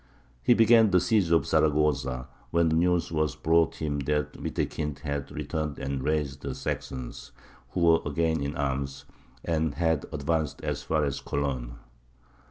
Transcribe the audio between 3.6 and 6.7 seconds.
him that Wittekind had returned and raised the